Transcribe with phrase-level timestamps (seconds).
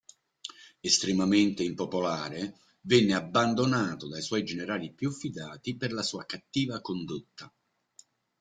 [0.81, 7.53] Estremamente impopolare, venne abbandonato dai suoi generali più fidati per la sua cattiva condotta.